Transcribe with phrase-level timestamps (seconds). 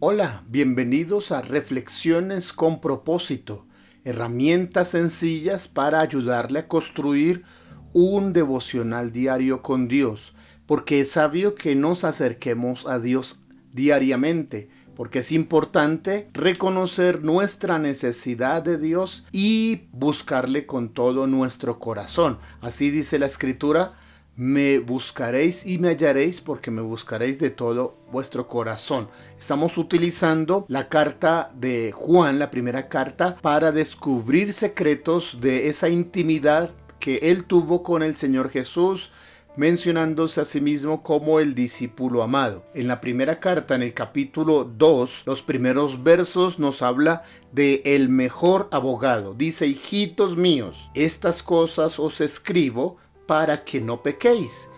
[0.00, 3.64] Hola, bienvenidos a Reflexiones con propósito,
[4.02, 7.44] herramientas sencillas para ayudarle a construir
[7.92, 10.34] un devocional diario con Dios,
[10.66, 18.62] porque es sabio que nos acerquemos a Dios diariamente, porque es importante reconocer nuestra necesidad
[18.62, 22.38] de Dios y buscarle con todo nuestro corazón.
[22.60, 23.94] Así dice la escritura,
[24.36, 29.08] me buscaréis y me hallaréis porque me buscaréis de todo vuestro corazón.
[29.38, 36.70] Estamos utilizando la carta de Juan, la primera carta, para descubrir secretos de esa intimidad
[36.98, 39.10] que él tuvo con el Señor Jesús,
[39.56, 42.64] mencionándose a sí mismo como el discípulo amado.
[42.74, 48.08] En la primera carta, en el capítulo 2, los primeros versos nos habla de el
[48.08, 49.32] mejor abogado.
[49.34, 52.96] Dice, hijitos míos, estas cosas os escribo
[53.26, 54.70] para que no pequéis.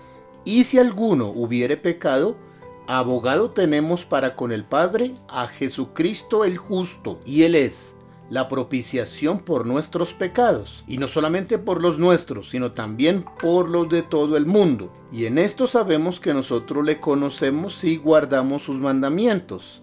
[0.45, 2.37] Y si alguno hubiere pecado,
[2.87, 7.96] abogado tenemos para con el Padre a Jesucristo el justo, y Él es
[8.30, 13.88] la propiciación por nuestros pecados, y no solamente por los nuestros, sino también por los
[13.88, 14.92] de todo el mundo.
[15.13, 19.82] Y en esto sabemos que nosotros le conocemos y guardamos sus mandamientos.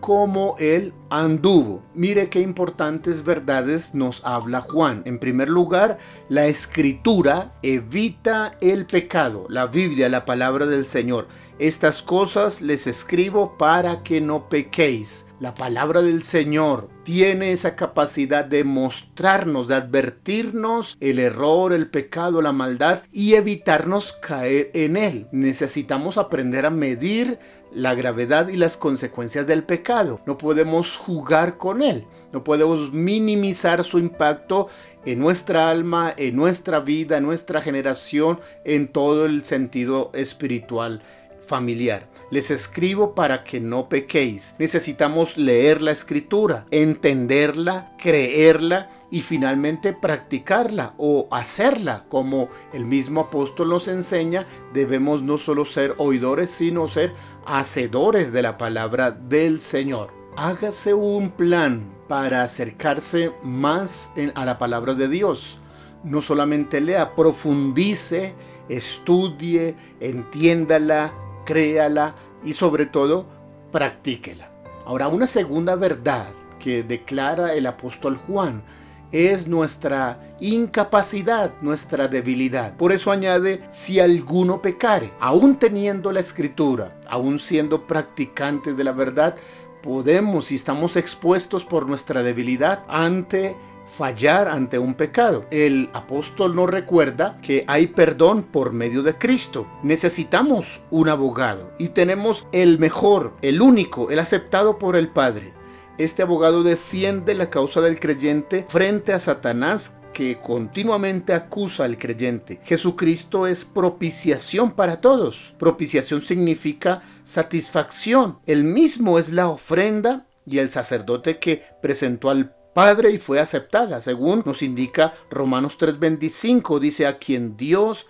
[0.00, 1.82] como él anduvo.
[1.94, 5.02] Mire qué importantes verdades nos habla Juan.
[5.04, 5.98] En primer lugar,
[6.28, 9.46] la escritura evita el pecado.
[9.48, 11.28] La Biblia, la palabra del Señor.
[11.60, 15.26] Estas cosas les escribo para que no pequéis.
[15.40, 22.40] La palabra del Señor tiene esa capacidad de mostrarnos, de advertirnos el error, el pecado,
[22.40, 25.28] la maldad y evitarnos caer en él.
[25.32, 27.38] Necesitamos aprender a medir
[27.72, 30.20] la gravedad y las consecuencias del pecado.
[30.26, 32.06] No podemos jugar con él.
[32.32, 34.68] No podemos minimizar su impacto
[35.04, 41.02] en nuestra alma, en nuestra vida, en nuestra generación, en todo el sentido espiritual
[41.40, 42.09] familiar.
[42.30, 44.54] Les escribo para que no pequéis.
[44.58, 52.04] Necesitamos leer la escritura, entenderla, creerla y finalmente practicarla o hacerla.
[52.08, 57.14] Como el mismo apóstol nos enseña, debemos no solo ser oidores, sino ser
[57.46, 60.12] hacedores de la palabra del Señor.
[60.36, 65.58] Hágase un plan para acercarse más a la palabra de Dios.
[66.04, 68.34] No solamente lea, profundice,
[68.68, 71.12] estudie, entiéndala,
[71.50, 73.26] créala y sobre todo
[73.72, 74.52] practíquela.
[74.86, 76.28] Ahora, una segunda verdad
[76.60, 78.62] que declara el apóstol Juan
[79.10, 82.76] es nuestra incapacidad, nuestra debilidad.
[82.76, 88.92] Por eso añade, si alguno pecare, aún teniendo la escritura, aún siendo practicantes de la
[88.92, 89.34] verdad,
[89.82, 93.56] podemos y estamos expuestos por nuestra debilidad ante
[93.96, 95.46] fallar ante un pecado.
[95.50, 99.66] El apóstol nos recuerda que hay perdón por medio de Cristo.
[99.82, 105.60] Necesitamos un abogado y tenemos el mejor, el único, el aceptado por el Padre
[106.00, 112.58] este abogado defiende la causa del creyente frente a Satanás que continuamente acusa al creyente.
[112.64, 115.52] Jesucristo es propiciación para todos.
[115.58, 118.38] Propiciación significa satisfacción.
[118.46, 124.00] El mismo es la ofrenda y el sacerdote que presentó al Padre y fue aceptada,
[124.00, 128.06] según nos indica Romanos 3:25, dice a quien Dios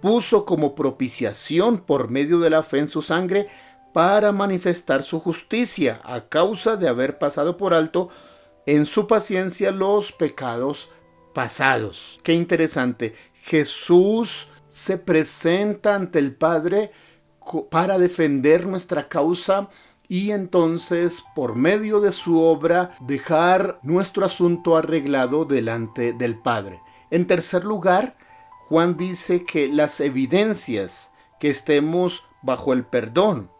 [0.00, 3.48] puso como propiciación por medio de la fe en su sangre
[3.92, 8.08] para manifestar su justicia a causa de haber pasado por alto
[8.66, 10.88] en su paciencia los pecados
[11.32, 12.20] pasados.
[12.22, 13.14] Qué interesante.
[13.42, 16.92] Jesús se presenta ante el Padre
[17.70, 19.68] para defender nuestra causa
[20.08, 26.80] y entonces por medio de su obra dejar nuestro asunto arreglado delante del Padre.
[27.10, 28.16] En tercer lugar,
[28.68, 33.50] Juan dice que las evidencias que estemos bajo el perdón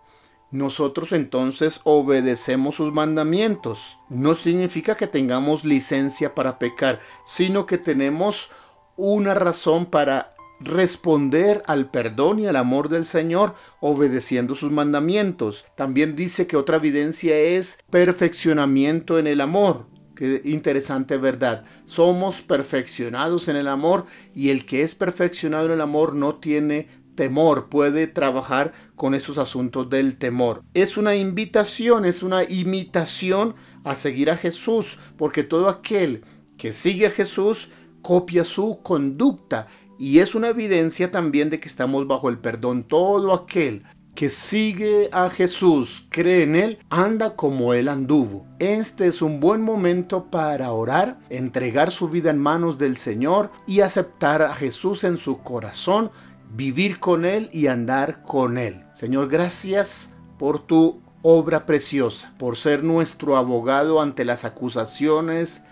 [0.55, 3.99] nosotros entonces obedecemos sus mandamientos.
[4.09, 8.51] No significa que tengamos licencia para pecar, sino que tenemos
[8.97, 10.31] una razón para
[10.61, 15.65] responder al perdón y al amor del Señor obedeciendo sus mandamientos.
[15.77, 19.87] También dice que otra evidencia es perfeccionamiento en el amor.
[20.15, 21.65] Qué interesante verdad.
[21.87, 26.89] Somos perfeccionados en el amor y el que es perfeccionado en el amor no tiene
[27.15, 30.63] temor, puede trabajar con esos asuntos del temor.
[30.75, 33.55] Es una invitación, es una imitación
[33.85, 36.25] a seguir a Jesús, porque todo aquel
[36.57, 37.69] que sigue a Jesús
[38.03, 39.67] copia su conducta
[39.99, 42.85] y es una evidencia también de que estamos bajo el perdón.
[42.85, 48.47] Todo aquel que sigue a Jesús, cree en Él, anda como Él anduvo.
[48.59, 53.81] Este es un buen momento para orar, entregar su vida en manos del Señor y
[53.81, 56.11] aceptar a Jesús en su corazón,
[56.53, 58.85] vivir con Él y andar con Él.
[58.93, 65.65] Señor, gracias por tu obra preciosa, por ser nuestro abogado ante las acusaciones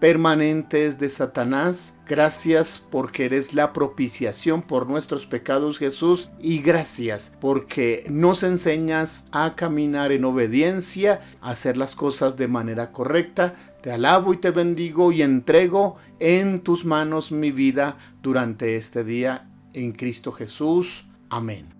[0.00, 1.96] permanentes de Satanás.
[2.08, 9.54] Gracias porque eres la propiciación por nuestros pecados Jesús y gracias porque nos enseñas a
[9.54, 13.54] caminar en obediencia, a hacer las cosas de manera correcta.
[13.82, 19.48] Te alabo y te bendigo y entrego en tus manos mi vida durante este día
[19.72, 21.06] en Cristo Jesús.
[21.28, 21.79] Amén.